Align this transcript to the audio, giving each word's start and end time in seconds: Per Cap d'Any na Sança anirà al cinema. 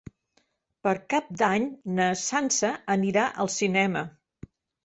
Per 0.87 0.93
Cap 1.13 1.27
d'Any 1.41 1.69
na 1.99 2.09
Sança 2.23 2.73
anirà 2.97 3.29
al 3.45 3.55
cinema. 3.61 4.07